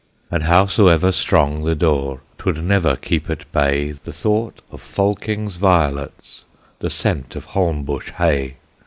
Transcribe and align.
And 0.31 0.41
howsoever 0.45 1.11
strong 1.11 1.61
the 1.63 1.75
door, 1.75 2.21
'Twould 2.39 2.63
never 2.63 2.95
keep 2.95 3.29
at 3.29 3.45
bay 3.51 3.91
The 4.03 4.11
thought 4.11 4.63
of 4.71 4.81
Fulking's 4.81 5.57
violets, 5.57 6.45
The 6.79 6.89
scent 6.89 7.35
of 7.35 7.45
Holmbush 7.53 8.09
hay. 8.13 8.55